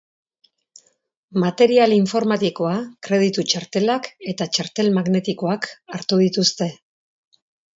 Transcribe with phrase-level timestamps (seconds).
[1.43, 2.73] Material informatikoa,
[3.09, 6.73] kreditu txartelak eta txartel magnetikoak hartu dituzte.